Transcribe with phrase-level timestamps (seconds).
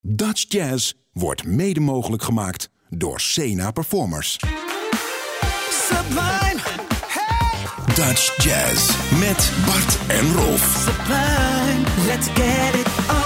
[0.00, 4.36] Dutch Jazz wordt mede mogelijk gemaakt door Sena Performers.
[5.70, 6.60] Sublime,
[7.06, 10.86] hey, Dutch Jazz met Bart en Rolf.
[10.86, 13.17] sublime, let's get it on.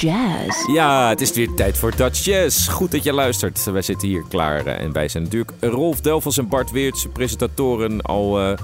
[0.00, 0.66] Jazz.
[0.72, 2.68] Ja, het is weer tijd voor Dutch Jazz.
[2.68, 3.64] Goed dat je luistert.
[3.64, 8.02] Wij zitten hier klaar eh, en wij zijn natuurlijk Rolf Delvels en Bart Weerts, presentatoren
[8.02, 8.56] al uh,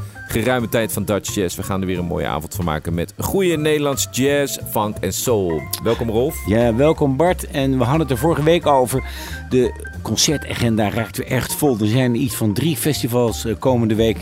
[0.42, 1.56] geruime tijd van Dutch Jazz.
[1.56, 5.12] We gaan er weer een mooie avond van maken met goede Nederlands jazz, funk en
[5.12, 5.62] soul.
[5.82, 6.36] Welkom Rolf.
[6.46, 7.46] Ja, welkom Bart.
[7.46, 9.04] En we hadden het er vorige week over.
[9.50, 11.76] De concertagenda raakt weer echt vol.
[11.80, 14.16] Er zijn iets van drie festivals uh, komende week.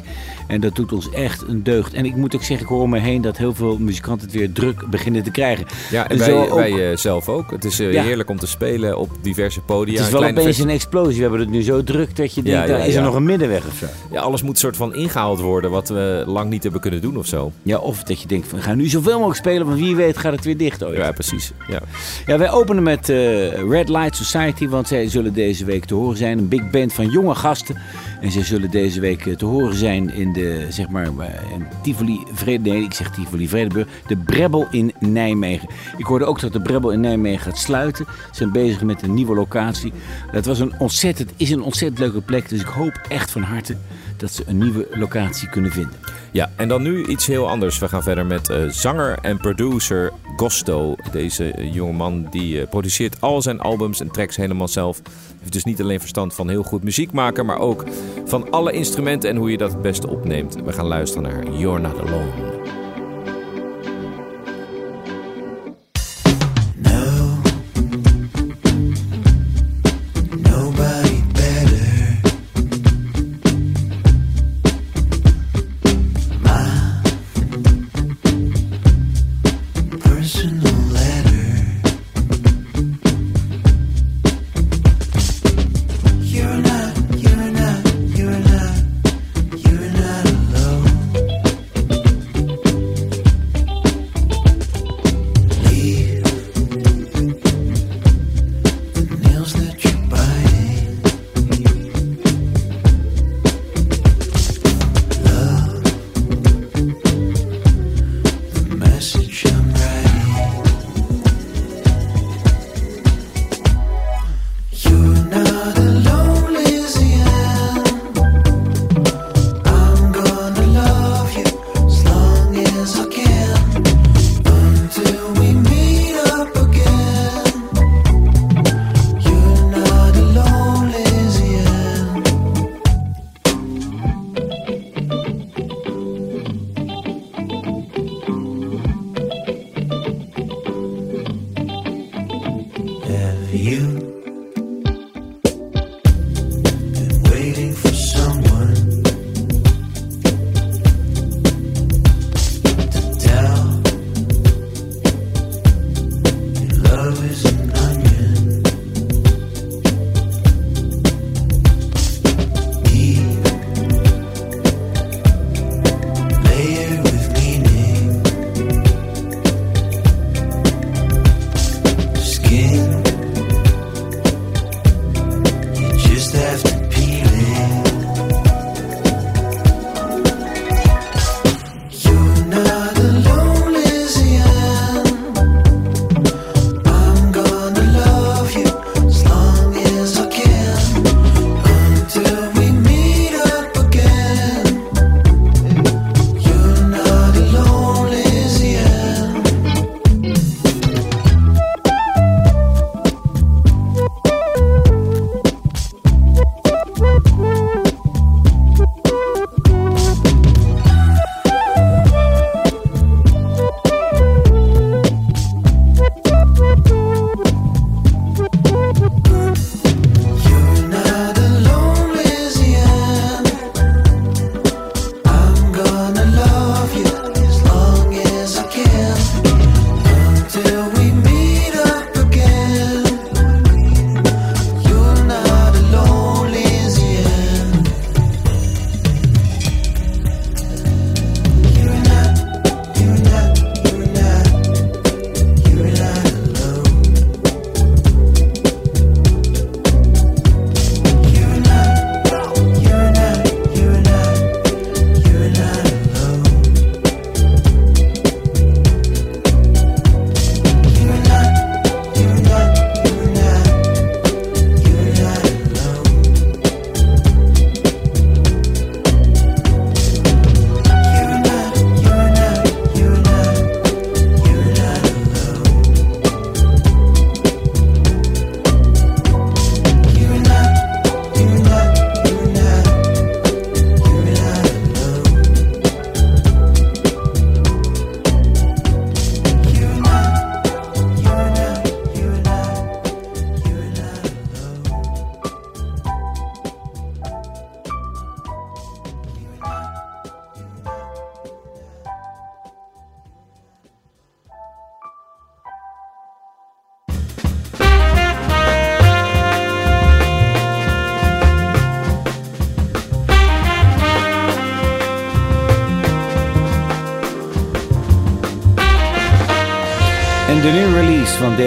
[0.47, 1.95] En dat doet ons echt een deugd.
[1.95, 4.37] En ik moet ook zeggen, ik hoor om me heen dat heel veel muzikanten het
[4.37, 5.67] weer druk beginnen te krijgen.
[5.91, 6.55] Ja, en, wij, ook...
[6.55, 7.51] wij uh, zelf ook.
[7.51, 8.03] Het is ja.
[8.03, 9.97] heerlijk om te spelen op diverse podia.
[9.97, 11.15] Het is wel opeens een explosie.
[11.15, 13.25] We hebben het nu zo druk dat je denkt, ja, ja, is er nog een
[13.25, 13.87] middenweg of zo?
[14.11, 17.27] Ja, alles moet soort van ingehaald worden wat we lang niet hebben kunnen doen of
[17.27, 17.53] zo.
[17.63, 20.33] Ja, of dat je denkt, we gaan nu zoveel mogelijk spelen, want wie weet gaat
[20.33, 20.97] het weer dicht ooit.
[20.97, 21.53] Ja, precies.
[21.69, 21.81] Ja,
[22.27, 26.17] ja wij openen met uh, Red Light Society, want zij zullen deze week te horen
[26.17, 26.39] zijn.
[26.39, 27.77] Een big band van jonge gasten.
[28.21, 32.71] En zij zullen deze week te horen zijn in de, zeg maar, in Tivoli Vrede,
[32.71, 35.69] nee, ik zeg Tivoli Vredeburg, de Brebbel in Nijmegen.
[35.97, 38.07] Ik hoorde ook dat de Brebbel in Nijmegen gaat sluiten.
[38.09, 39.93] Ze zijn bezig met een nieuwe locatie.
[40.33, 43.77] Dat was een ontzettend, is een ontzettend leuke plek, dus ik hoop echt van harte
[44.23, 45.95] dat ze een nieuwe locatie kunnen vinden.
[46.31, 47.79] Ja, en dan nu iets heel anders.
[47.79, 50.95] We gaan verder met uh, zanger en producer Gosto.
[51.13, 55.01] Deze uh, jonge man die uh, produceert al zijn albums en tracks helemaal zelf.
[55.41, 57.85] Heeft dus niet alleen verstand van heel goed muziek maken, maar ook
[58.25, 60.57] van alle instrumenten en hoe je dat het beste opneemt.
[60.65, 62.62] We gaan luisteren naar You're Not Alone.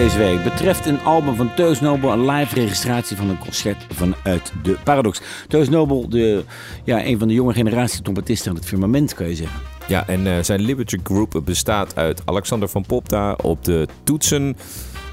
[0.05, 4.51] Deze week betreft een album van Teus Nobel, een live registratie van een concert vanuit
[4.63, 5.21] de Paradox.
[5.47, 6.43] Teus Nobel, de,
[6.83, 9.59] ja, een van de jonge generatie trompetisten aan het firmament, kan je zeggen.
[9.87, 14.57] Ja, en uh, zijn Liberty Group bestaat uit Alexander van Popta op de toetsen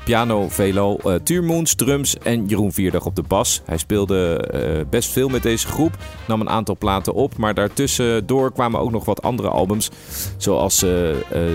[0.04, 3.62] piano, velo, uh, Tuurmoens, drums en Jeroen Vierdag op de bas.
[3.64, 8.52] Hij speelde uh, best veel met deze groep, nam een aantal platen op, maar daartussendoor
[8.52, 9.90] kwamen ook nog wat andere albums.
[10.36, 10.90] Zoals uh,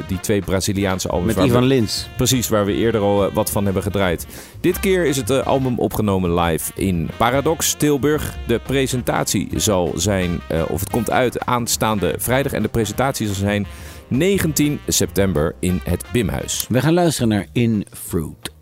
[0.07, 1.35] die twee Braziliaanse albums.
[1.35, 2.07] Met Ivan Lins.
[2.17, 4.27] Precies, waar we eerder al wat van hebben gedraaid.
[4.61, 8.35] Dit keer is het album opgenomen live in Paradox, Tilburg.
[8.47, 13.67] De presentatie zal zijn, of het komt uit aanstaande vrijdag en de presentatie zal zijn
[14.07, 16.65] 19 september in het Bimhuis.
[16.69, 18.56] We gaan luisteren naar In Fruit.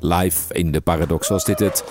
[0.00, 1.84] Live in de Paradox was dit het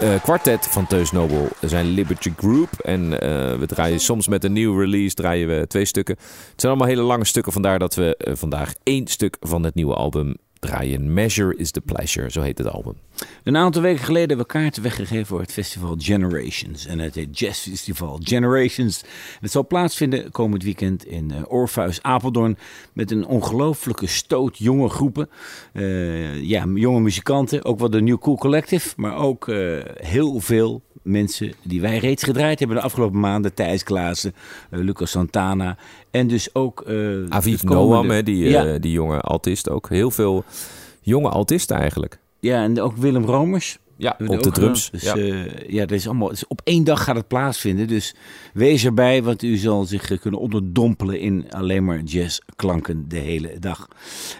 [0.00, 1.48] eh, kwartet van Teus Nobel.
[1.60, 2.72] zijn Liberty Group.
[2.72, 6.16] En eh, we draaien soms met een nieuwe release draaien we twee stukken.
[6.18, 9.74] Het zijn allemaal hele lange stukken, vandaar dat we eh, vandaag één stuk van het
[9.74, 11.14] nieuwe album draaien.
[11.14, 12.94] Measure is the Pleasure, zo heet het album.
[13.42, 16.86] Een aantal weken geleden hebben we kaarten weggegeven voor het festival Generations.
[16.86, 19.02] En het heet Jazz Festival Generations.
[19.40, 22.58] Het zal plaatsvinden komend weekend in uh, Orpheus Apeldoorn.
[22.92, 25.28] Met een ongelooflijke stoot jonge groepen.
[25.72, 27.64] Uh, ja, jonge muzikanten.
[27.64, 28.92] Ook wel de New Cool Collective.
[28.96, 33.54] Maar ook uh, heel veel mensen die wij reeds gedraaid hebben de afgelopen maanden.
[33.54, 34.34] Thijs Klaassen,
[34.70, 35.76] Lucas Santana.
[36.14, 36.84] En dus ook...
[37.28, 38.78] Aviv Noam, die, ja.
[38.78, 39.88] die jonge altist ook.
[39.88, 40.44] Heel veel
[41.00, 42.18] jonge altisten eigenlijk.
[42.40, 43.78] Ja, en ook Willem Romers.
[43.96, 44.90] Ja, op de drums.
[44.90, 45.16] Dus, ja.
[45.16, 47.88] Uh, ja, dat is allemaal, dus op één dag gaat het plaatsvinden.
[47.88, 48.14] Dus
[48.52, 53.88] wees erbij, want u zal zich kunnen onderdompelen in alleen maar jazzklanken de hele dag.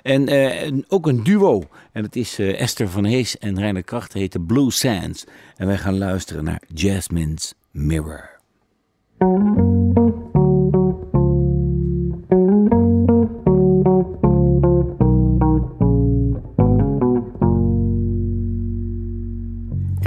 [0.03, 1.63] En uh, ook een duo.
[1.93, 4.13] En dat is uh, Esther van Hees en Reiner Kracht.
[4.13, 5.25] heet de Blue Sands.
[5.57, 8.31] En wij gaan luisteren naar Jasmine's Mirror.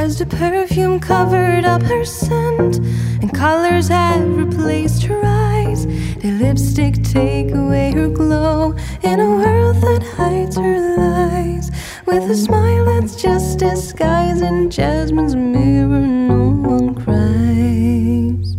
[0.07, 2.77] As the perfume covered up her scent
[3.21, 9.75] and colors have replaced her eyes, the lipstick take away her glow in a world
[9.81, 11.71] that hides her lies.
[12.05, 18.55] With a smile that's just disguise in Jasmine's mirror, no one cries.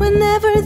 [0.00, 0.62] Whenever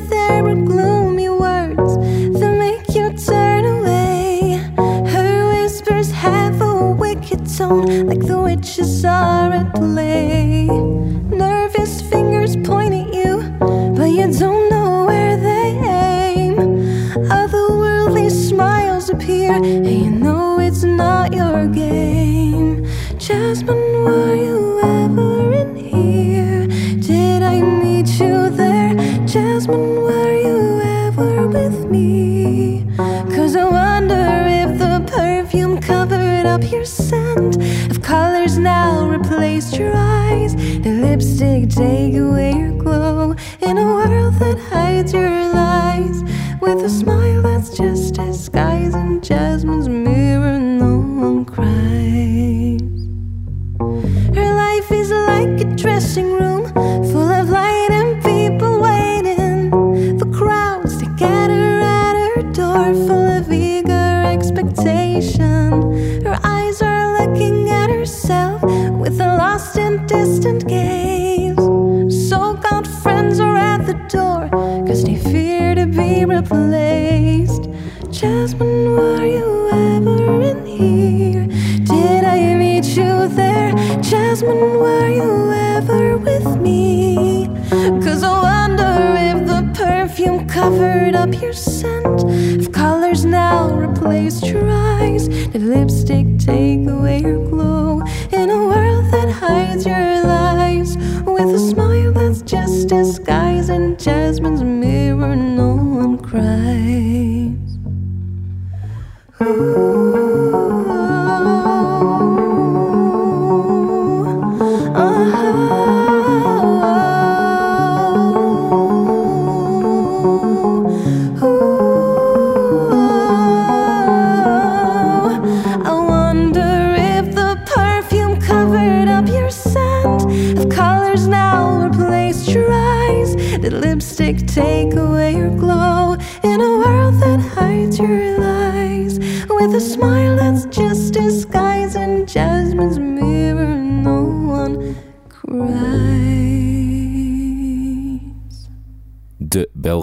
[109.41, 110.00] 嗯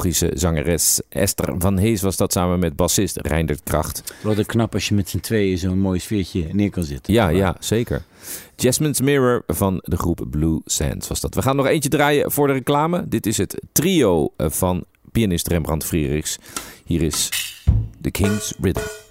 [0.07, 4.03] Belgische zangeres Esther van Hees was dat samen met bassist Reindert Kracht.
[4.21, 7.13] Wat een knap als je met z'n tweeën zo'n mooi sfeertje neer kan zetten.
[7.13, 8.03] Ja, ja, zeker.
[8.55, 11.35] Jasmine's Mirror van de groep Blue Sands was dat.
[11.35, 13.07] We gaan nog eentje draaien voor de reclame.
[13.07, 16.37] Dit is het trio van pianist Rembrandt Frierichs.
[16.85, 17.29] Hier is
[18.01, 19.06] The King's Rhythm.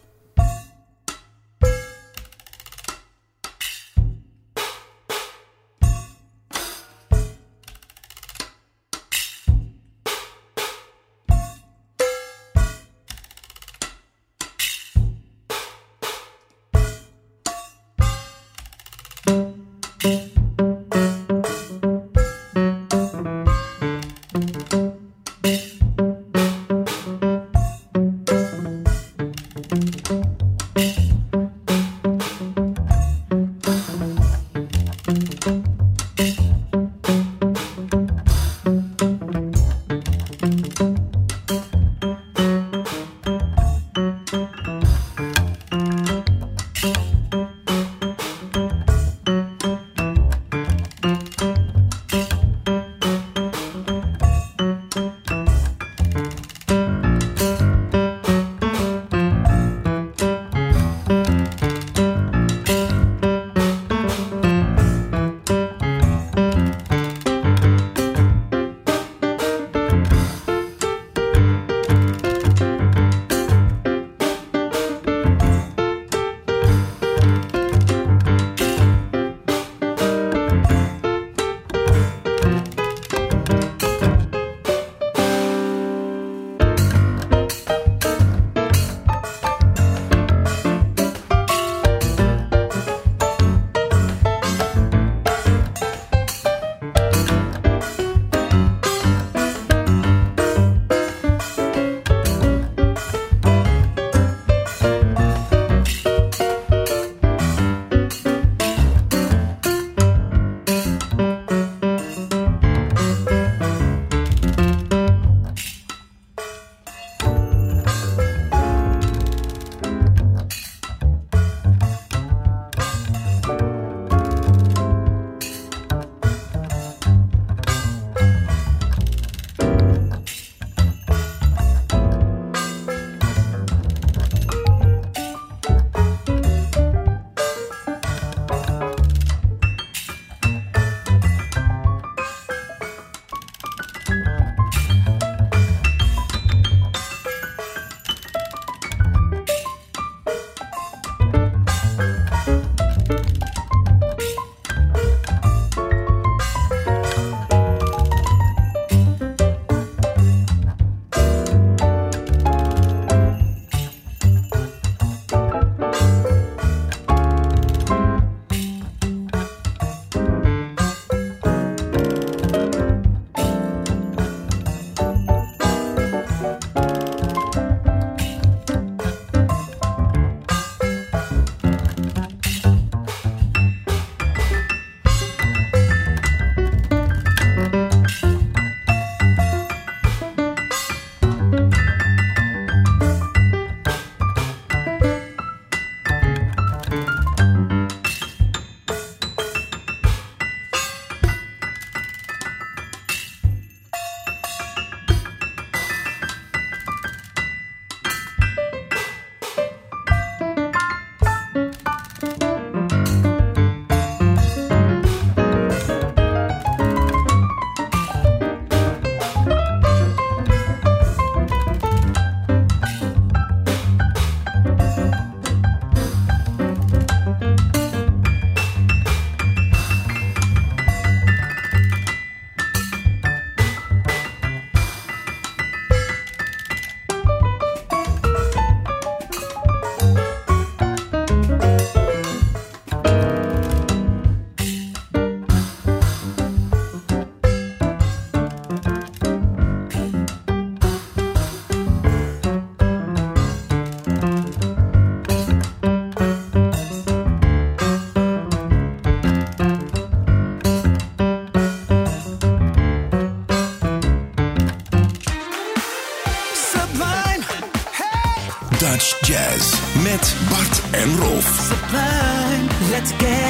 [271.96, 272.06] Rolf.
[272.06, 273.45] Sublime, let's get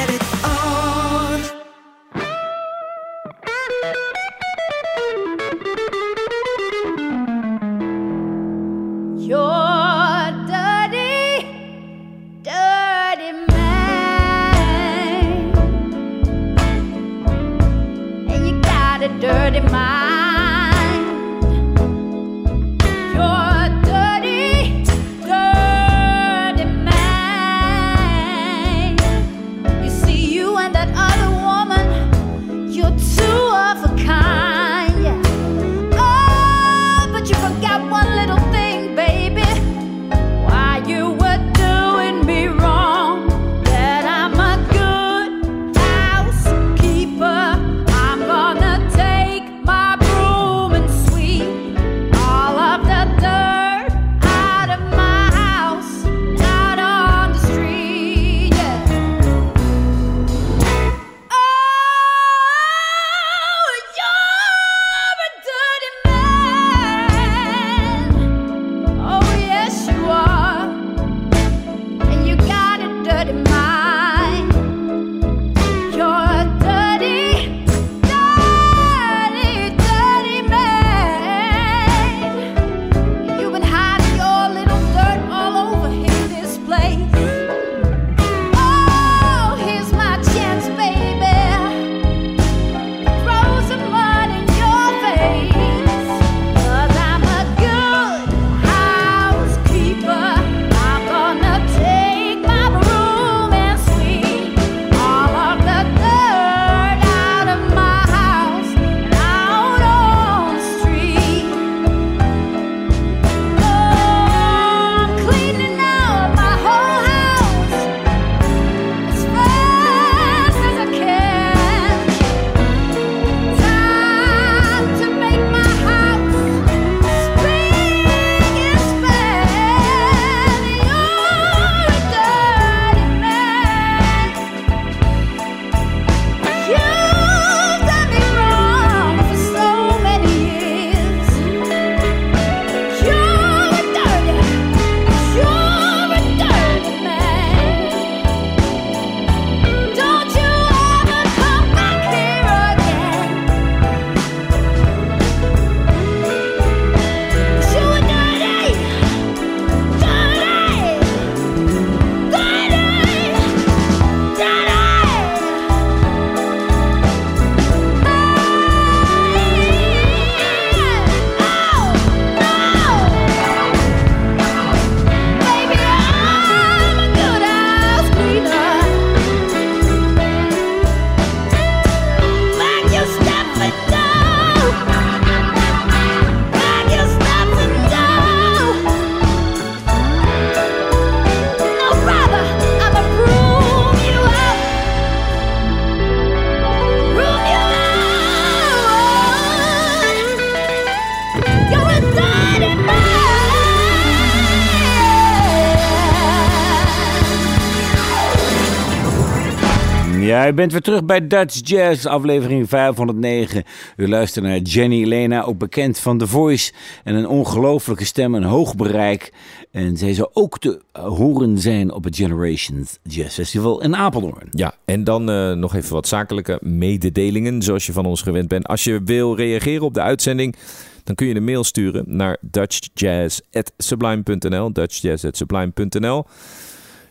[210.47, 213.63] u bent weer terug bij Dutch Jazz, aflevering 509.
[213.97, 216.71] U luistert naar Jenny Lena, ook bekend van The Voice.
[217.03, 219.33] En een ongelofelijke stem, een hoog bereik.
[219.71, 224.47] En zij zou ook te horen zijn op het Generations Jazz Festival in Apeldoorn.
[224.51, 228.67] Ja, en dan eh, nog even wat zakelijke mededelingen, zoals je van ons gewend bent.
[228.67, 230.55] Als je wil reageren op de uitzending,
[231.03, 234.73] dan kun je een mail sturen naar dutchjazz.sublime.nl.
[234.73, 236.25] dutchjazz.sublime.nl.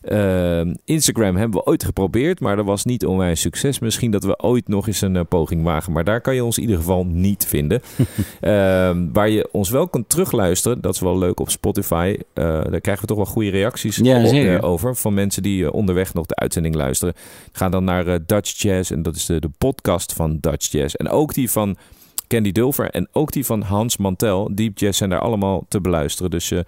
[0.06, 3.78] Eh, Instagram hebben we ooit geprobeerd, maar dat was niet onwijs succes.
[3.78, 6.56] Misschien dat we ooit nog eens een eh, poging wagen, maar daar kan je ons
[6.56, 7.80] in ieder geval niet vinden.
[8.40, 12.16] Eh, waar je ons wel kan terugluisteren, dat is wel leuk op Spotify.
[12.32, 14.56] Eh, daar krijgen we toch wel goede reacties Ja, op- zeker.
[14.58, 17.14] eh, over van mensen die onderweg nog de uitzending luisteren.
[17.52, 20.94] Ga dan naar Dutch Jazz en dat is de, de podcast van Dutch Jazz.
[20.94, 21.76] En ook die van
[22.28, 24.48] Candy Dulfer en ook die van Hans Mantel.
[24.54, 26.30] Deep Jazz zijn daar allemaal te beluisteren.
[26.30, 26.58] Dus eh,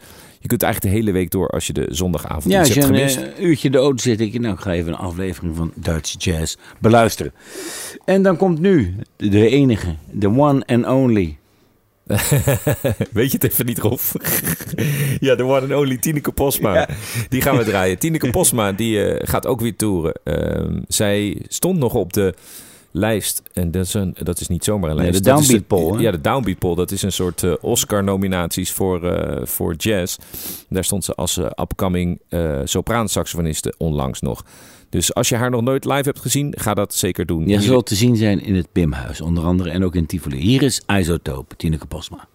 [0.41, 2.87] je kunt eigenlijk de hele week door als je de zondagavond Ja, als je hebt
[2.87, 3.17] een gemist.
[3.17, 5.73] eh, uurtje in de auto zit, denk je, nou, ik ga even een aflevering van
[5.75, 7.33] Dutch Jazz beluisteren.
[8.05, 11.37] En dan komt nu de, de enige, the one and only.
[13.13, 14.13] Weet je het even niet, Rolf?
[15.21, 16.89] ja, de one and only Tineke Posma.
[17.29, 17.99] Die gaan we draaien.
[18.09, 20.13] Tineke Posma die, eh, gaat ook weer toeren.
[20.25, 22.35] Ehm, zij stond nog op de
[22.91, 23.43] lijst.
[23.53, 25.25] En dat is, een, dat is niet zomaar een Nee, lijst.
[25.25, 26.01] de Downbeat Poll?
[26.01, 26.75] Ja, de Downbeat Poll.
[26.75, 30.17] Dat is een soort eh, Oscar-nominaties voor, eh, voor jazz.
[30.69, 32.21] Daar stond ze als eh, upcoming
[32.65, 34.45] sopraansaxofoniste onlangs nog.
[34.91, 37.41] Dus als je haar nog nooit live hebt gezien, ga dat zeker doen.
[37.41, 39.71] Ja, Hier- zal te zien zijn in het Pimhuis, onder andere.
[39.71, 40.37] En ook in Tivoli.
[40.41, 42.29] Hier is Isotope, Tineke Posma.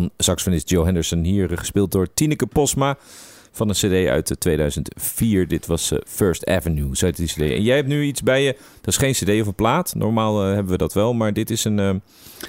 [0.00, 2.98] Van saxofonist Joe Henderson, hier gespeeld door Tineke Posma.
[3.52, 5.48] Van een cd uit 2004.
[5.48, 7.38] Dit was eh, First Avenue, zo heet die cd.
[7.38, 9.94] En jij hebt nu iets bij je, dat is geen cd of een plaat.
[9.94, 11.78] Normaal eh, hebben we dat wel, maar dit is een...
[11.78, 11.86] eh,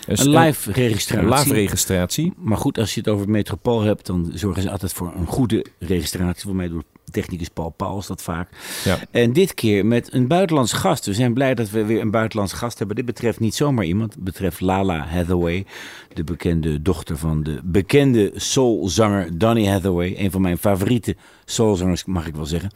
[0.07, 1.27] Een live registratie.
[1.27, 2.33] Een live registratie.
[2.37, 5.65] Maar goed, als je het over Metropool hebt, dan zorgen ze altijd voor een goede
[5.79, 6.43] registratie.
[6.45, 8.49] Voor mij door technicus Paul Pauls dat vaak.
[8.83, 8.97] Ja.
[9.11, 11.05] En dit keer met een buitenlandse gast.
[11.05, 12.95] We zijn blij dat we weer een buitenlandse gast hebben.
[12.95, 14.13] Dit betreft niet zomaar iemand.
[14.13, 15.65] Het betreft Lala Hathaway,
[16.13, 20.13] de bekende dochter van de bekende soulzanger Donny Hathaway.
[20.17, 22.71] Een van mijn favoriete soulzangers, mag ik wel zeggen.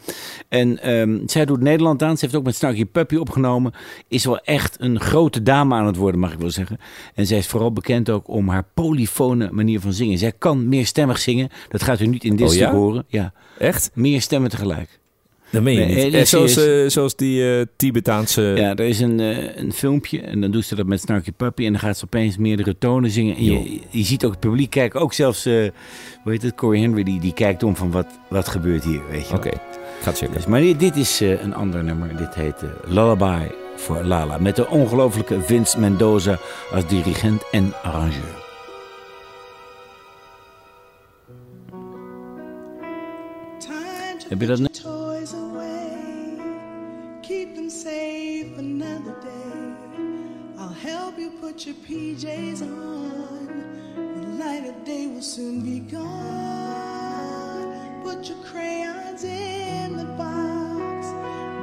[0.47, 2.17] En ehm, zij doet Nederland aan.
[2.17, 3.73] Ze heeft ook met Snarky Puppy opgenomen.
[4.07, 6.77] Is wel echt een grote dame aan het worden, mag ik wel zeggen.
[7.13, 10.17] En zij is vooral bekend ook om haar polyfone manier van zingen.
[10.17, 11.49] Zij kan meerstemmig zingen.
[11.69, 12.71] Dat gaat u niet in dit Oh, ja?
[12.71, 13.05] horen.
[13.07, 13.91] Ja, Echt?
[13.93, 14.99] meer stemmen tegelijk.
[15.49, 16.13] Dat meen je Nee, niet.
[16.13, 16.83] Eh, zoals, serieus.
[16.85, 18.41] eh, zoals die eh, Tibetaanse...
[18.41, 21.65] Ja, er is een, eh, een filmpje en dan doet ze dat met Snarky Puppy
[21.65, 23.35] en dan gaat ze opeens meerdere tonen zingen.
[23.35, 25.53] En je, je ziet ook het publiek kijken, ook zelfs, eh
[26.23, 29.27] hoe heet het, Corey Henry, die, die kijkt om van wat, wat gebeurt hier, weet
[29.27, 29.59] je Oké, wel.
[30.01, 30.33] ga checken.
[30.35, 34.37] Dus, maar dit, dit is eh, een ander nummer, dit heet eh, Lullaby voor Lala.
[34.37, 36.39] Met de ongelofelijke Vince Mendoza
[36.71, 38.44] als dirigent en arrangeur.
[44.31, 46.39] Net- toys away.
[47.21, 49.75] Keep them safe another day.
[50.57, 53.47] I'll help you put your PJs on.
[53.95, 56.01] The light of day will soon be gone.
[58.03, 61.07] Put your crayons in the box.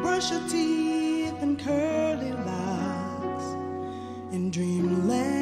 [0.02, 3.44] Brush your teeth and curly locks
[4.32, 5.41] in dreamland.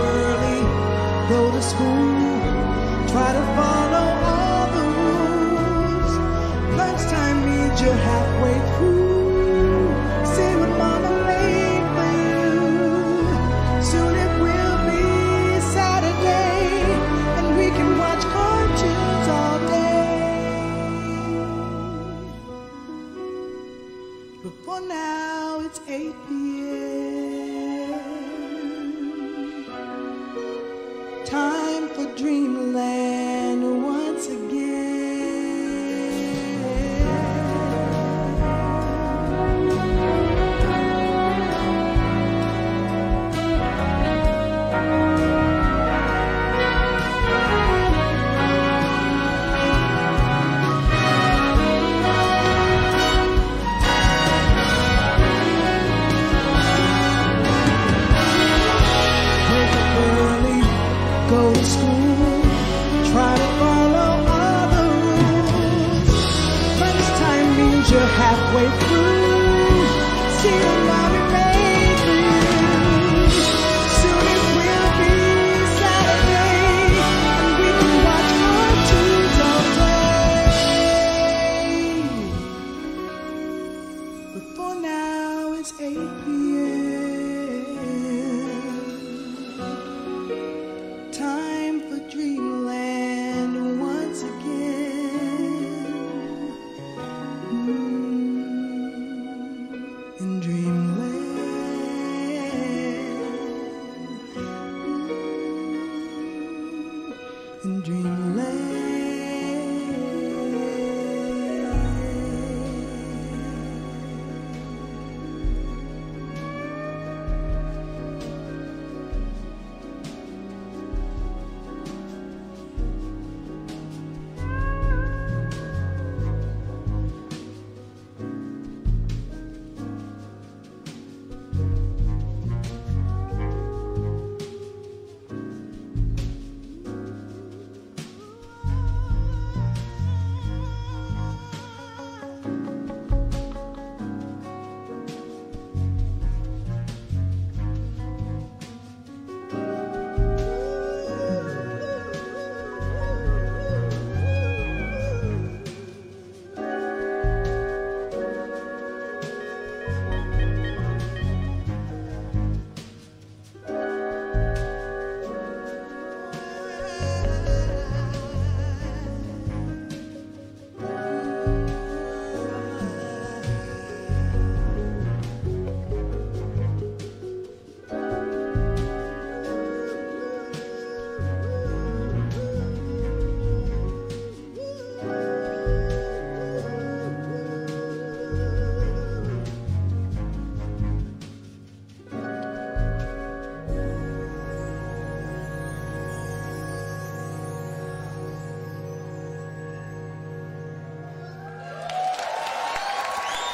[0.00, 0.60] early,
[1.28, 2.40] go to school,
[3.12, 6.12] try to follow all the rules.
[6.76, 8.73] Lunchtime means you're halfway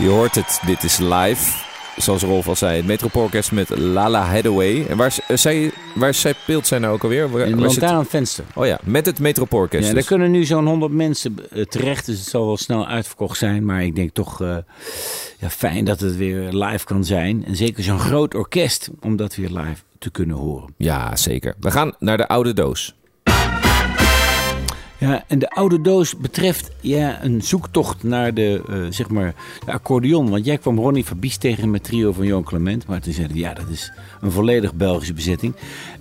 [0.00, 1.68] Je hoort het, dit is live.
[1.96, 4.86] Zoals Rolf al zei, het Metropoolorkest met Lala Hathaway.
[4.86, 7.30] En waar, eh, zij, waar zij speelt zij nou ook alweer?
[7.30, 8.44] Waar, In zit- Lantaarnvenster.
[8.54, 9.88] Oh ja, met het Metropoolorkest.
[9.88, 9.98] Ja, dus.
[10.06, 13.64] daar kunnen nu zo'n 100 mensen eh, terecht, dus het zal wel snel uitverkocht zijn.
[13.64, 14.56] Maar ik denk toch eh,
[15.38, 17.44] ja, fijn dat het weer live kan zijn.
[17.44, 20.74] En zeker zo'n groot orkest, om dat weer live te kunnen horen.
[20.76, 21.54] Ja, zeker.
[21.60, 22.94] We gaan naar de oude doos.
[25.00, 29.34] Ja, en de oude doos betreft ja, een zoektocht naar de, eh, zeg maar,
[29.64, 30.30] de accordeon.
[30.30, 32.86] Want jij kwam Ronnie Fabies tegen met trio van Johan Clement.
[32.86, 35.54] Maar toen zeiden we, ja, dat is een volledig Belgische bezetting.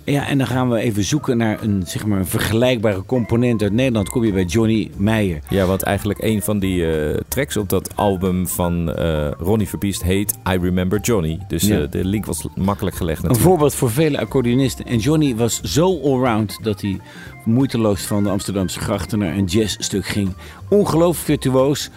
[0.04, 3.72] Ja, en dan gaan we even zoeken naar een, zeg maar, een vergelijkbare component uit
[3.72, 4.08] Nederland.
[4.08, 5.40] Kom je bij Johnny Meijer.
[5.48, 10.02] Ja, want eigenlijk een van die eh, tracks op dat album van eh, Ronnie Verbiest
[10.02, 11.38] heet I Remember Johnny.
[11.48, 11.86] Dus Ja.
[11.86, 14.84] de link was makkelijk gelegd Een voorbeeld voor vele accordeonisten.
[14.86, 17.00] En Johnny was zo allround dat hij
[17.44, 20.32] moeiteloos van de Amsterdamse grachten naar een jazzstuk ging.
[20.68, 21.90] Ongelooflijk virtuoos.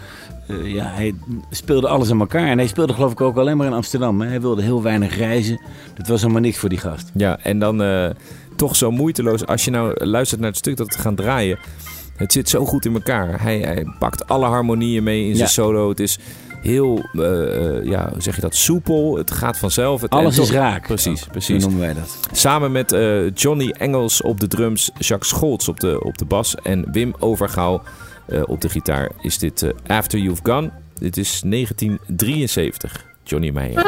[0.48, 1.14] Eh, ja, hij
[1.50, 2.46] speelde alles aan elkaar.
[2.48, 4.20] En hij speelde geloof ik ook alleen maar in Amsterdam.
[4.20, 4.28] Hè.
[4.28, 5.60] Hij wilde heel weinig reizen.
[5.94, 7.10] Dat was helemaal niks voor die gast.
[7.14, 8.10] Ja, en dan eh,
[8.56, 9.46] toch zo moeiteloos.
[9.46, 11.58] Als je nou luistert naar het stuk dat we gaan draaien.
[12.16, 13.42] Het zit zo goed in elkaar.
[13.42, 15.52] Hij, hij pakt alle harmonieën mee in zijn Ja.
[15.52, 15.88] solo.
[15.88, 16.18] Het is
[16.64, 19.16] heel, eh, eh, ja, hoe zeg je dat, soepel.
[19.16, 20.00] Het gaat vanzelf.
[20.00, 20.86] Het, Alles is raak.
[20.86, 21.62] Precies, precies.
[21.62, 22.18] noemen wij dat.
[22.32, 26.54] Samen met eh, Johnny Engels op de drums, Jacques Scholz op de, op de bas
[26.62, 27.82] en Wim Overgouw
[28.26, 30.70] eh, op de gitaar is dit eh, After You've Gone.
[30.98, 33.04] Dit is 1973.
[33.24, 33.82] Johnny Meijer.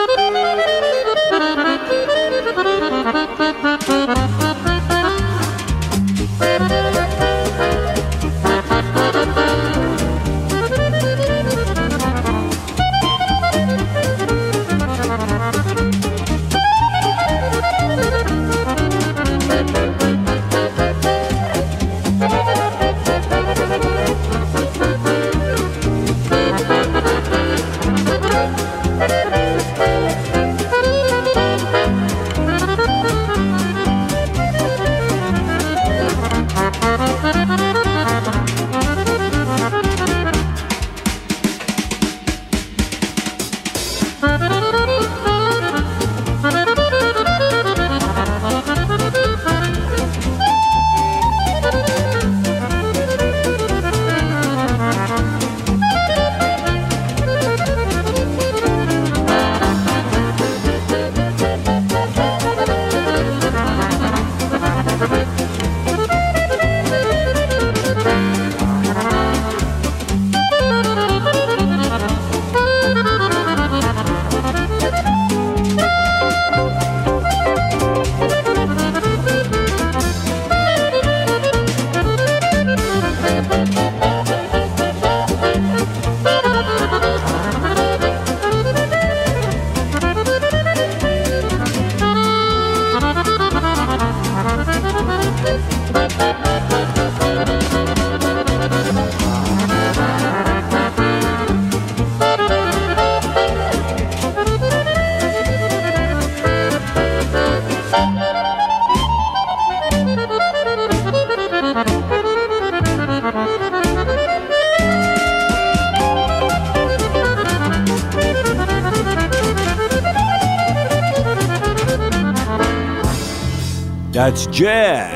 [124.16, 125.15] That's jazz.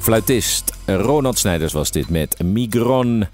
[0.00, 3.26] Fluitist Ronald Snijders was dit met Migron.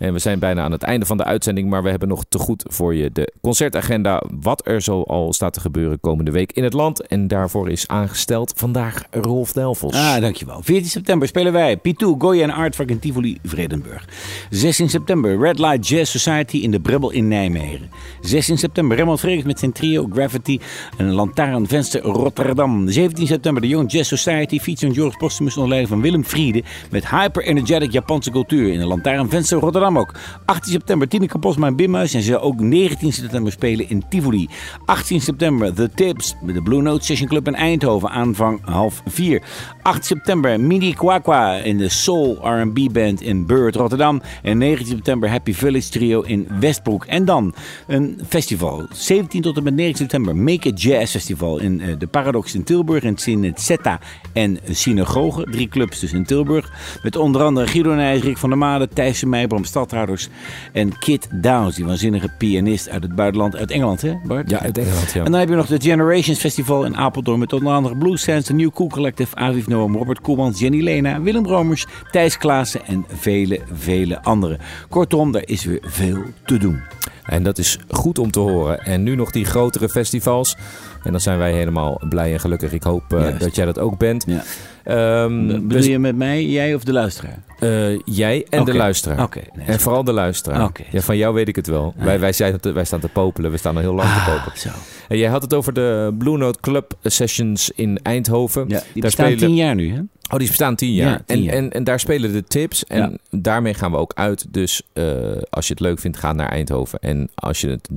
[0.00, 2.38] En we zijn bijna aan het einde van de uitzending, maar we hebben nog te
[2.38, 4.22] goed voor je de concertagenda.
[4.40, 7.06] Wat er zo al staat te gebeuren komende week in het land.
[7.06, 9.94] En daarvoor is aangesteld vandaag Rolf Delvels.
[9.94, 10.62] Ah, dankjewel.
[10.62, 14.08] 14 september spelen wij P2, Goya en Artvark in Tivoli, Vredenburg.
[14.50, 17.90] 16 september Red Light Jazz Society in de Brebbel in Nijmegen.
[18.20, 20.58] 16 september Raymond Frederiks met zijn trio Gravity
[20.96, 22.88] en Lantaarnvenster Rotterdam.
[22.88, 27.10] 17 september de Young Jazz Society featuring George Postumus onder leiding van Willem Friede met
[27.10, 30.14] Hyper Energetic Japanse cultuur in de Lantaarnvenster Rotterdam ook.
[30.44, 34.48] 18 september Tineke Posma en Bimhuis en ze ook 19 september spelen in Tivoli.
[34.84, 39.42] 18 september The Tips met de Blue Note Session Club in Eindhoven aanvang half 4.
[39.82, 44.22] 8 september Mini Kwakwa in de Soul R&B Band in Beurt Rotterdam.
[44.42, 47.04] En 19 september Happy Village Trio in Westbroek.
[47.04, 47.54] En dan
[47.86, 48.86] een festival.
[48.92, 52.64] 17 tot en met 9 september Make It Jazz Festival in uh, de Paradox in
[52.64, 53.04] Tilburg.
[53.04, 54.00] En het Zeta
[54.32, 55.46] en Synagoge.
[55.50, 56.72] Drie clubs dus in Tilburg.
[57.02, 60.28] Met onder andere Guido Nijs, Rick van der Made, Thijs Meijbrom, Stadhouders
[60.72, 61.76] en Kit Downs.
[61.76, 63.56] Die waanzinnige pianist uit het buitenland.
[63.56, 64.50] Uit Engeland hè Bart?
[64.50, 65.24] Ja, uit Engeland ja.
[65.24, 67.38] En dan heb je nog de Generations Festival in Apeldoorn.
[67.38, 71.20] Met onder andere Blues Sands, de New Cool Collective, Aviv Noam, Robert Koelmans, Jenny Lena,
[71.20, 74.58] Willem Romers, Thijs Klaassen en vele, vele anderen.
[74.88, 76.80] Kortom, daar is weer veel te doen.
[77.24, 78.84] En dat is goed om te horen.
[78.84, 80.56] En nu nog die grotere festivals.
[81.02, 82.72] En dan zijn wij helemaal blij en gelukkig.
[82.72, 84.24] Ik hoop uh, dat jij dat ook bent.
[84.26, 84.42] Ja.
[84.90, 87.42] Um, Bedoel dus, je met mij, jij of de luisteraar?
[87.60, 88.72] Uh, jij en okay.
[88.72, 89.22] de luisteraar.
[89.22, 90.64] Okay, nee, en vooral de luisteraar.
[90.64, 90.86] Okay.
[90.90, 91.94] Ja, van jou weet ik het wel.
[91.98, 93.50] Ah, wij, wij, zijn, wij staan te popelen.
[93.50, 94.58] We staan al heel lang ah, te popelen.
[94.58, 94.68] Zo.
[95.08, 98.64] En jij had het over de Blue Note Club Sessions in Eindhoven.
[98.68, 100.00] Ja, die daar spelen tien jaar nu, hè?
[100.30, 101.10] Oh, die bestaan tien jaar.
[101.10, 101.54] Ja, tien en, jaar.
[101.54, 102.84] En, en daar spelen de tips.
[102.84, 103.38] En Ja.
[103.38, 104.46] daarmee gaan we ook uit.
[104.52, 105.04] Dus uh,
[105.50, 106.98] als je het leuk vindt, ga naar Eindhoven.
[106.98, 107.88] En als je het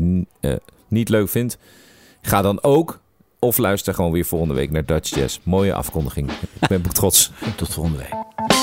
[0.42, 0.54] uh,
[0.88, 1.58] niet leuk vindt,
[2.22, 3.02] ga dan ook.
[3.44, 5.40] Of luister gewoon weer volgende week naar Dutch Jazz.
[5.44, 6.32] Mooie afkondiging.
[6.62, 7.32] Ik ben trots.
[7.56, 8.63] Tot volgende week.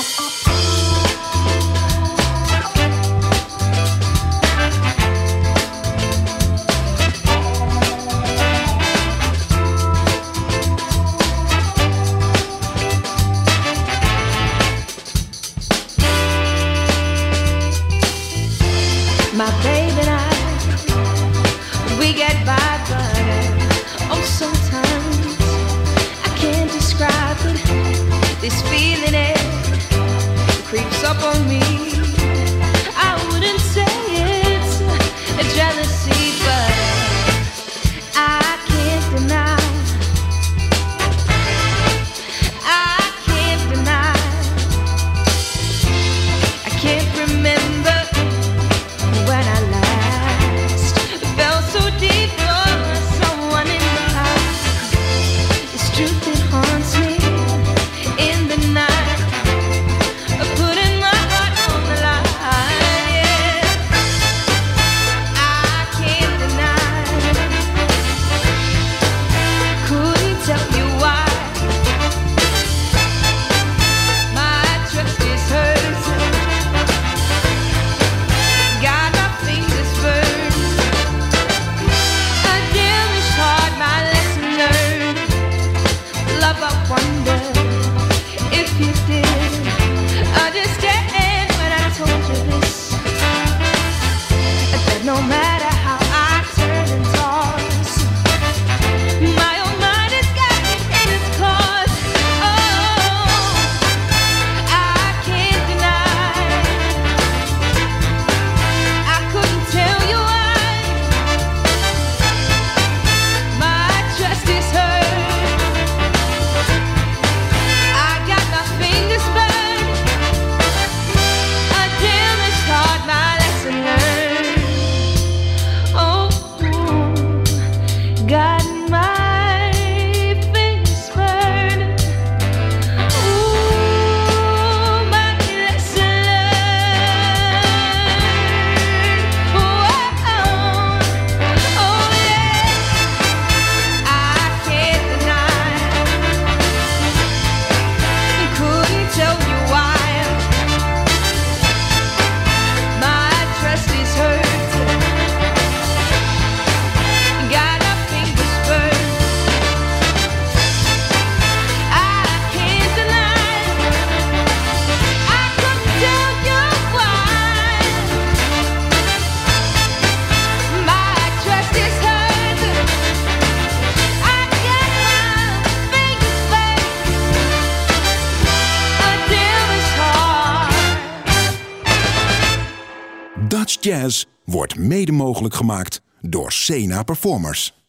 [186.71, 187.80] Sena Performers.